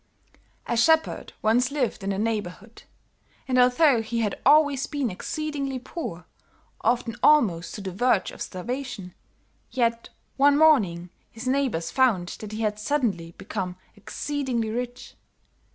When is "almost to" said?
7.21-7.81